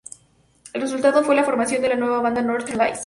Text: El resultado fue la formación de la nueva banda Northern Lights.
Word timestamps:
El 0.73 0.81
resultado 0.81 1.23
fue 1.23 1.35
la 1.35 1.43
formación 1.43 1.83
de 1.83 1.89
la 1.89 1.95
nueva 1.95 2.21
banda 2.21 2.41
Northern 2.41 2.79
Lights. 2.79 2.99